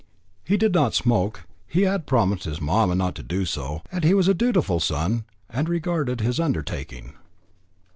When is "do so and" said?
3.21-4.03